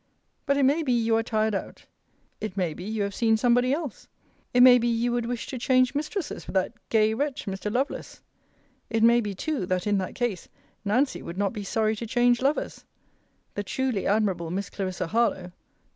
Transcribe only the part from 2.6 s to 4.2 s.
be you have seen somebody else